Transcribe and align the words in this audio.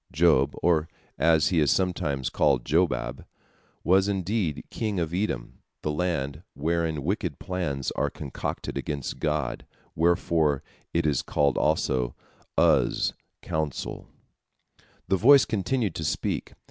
"Job, 0.11 0.55
or, 0.63 0.87
as 1.19 1.49
he 1.49 1.59
is 1.59 1.69
sometimes 1.69 2.31
called, 2.31 2.65
Jobab, 2.65 3.23
was, 3.83 4.07
indeed, 4.07 4.63
king 4.71 4.99
of 4.99 5.13
Edom, 5.13 5.59
the 5.83 5.91
land 5.91 6.41
wherein 6.55 7.03
wicked 7.03 7.37
plans 7.37 7.91
are 7.91 8.09
concocted 8.09 8.79
against 8.79 9.19
God, 9.19 9.63
wherefore 9.95 10.63
it 10.91 11.05
is 11.05 11.21
called 11.21 11.55
also 11.55 12.15
Uz, 12.59 13.13
"counsel." 13.43 14.07
The 15.07 15.17
voice 15.17 15.45
continued 15.45 15.93
to 15.93 16.03
speak. 16.03 16.53